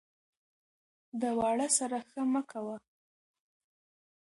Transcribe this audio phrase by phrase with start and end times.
[0.61, 2.75] ـ د واړه سره ښه مه کوه،